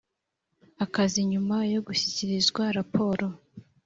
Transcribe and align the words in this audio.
akazi 0.85 1.19
nyuma 1.31 1.55
yo 1.73 1.79
gushyikirizwa 1.87 2.63
raporo 2.77 3.25